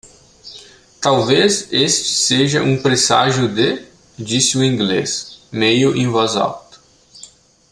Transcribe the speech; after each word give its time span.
"Talvez 0.99 1.69
este 1.71 2.15
seja 2.15 2.63
um 2.63 2.81
presságio 2.81 3.47
de?" 3.53 3.85
disse 4.17 4.57
o 4.57 4.63
inglês? 4.63 5.43
meio 5.51 5.95
em 5.95 6.07
voz 6.07 6.35
alta. 6.35 6.79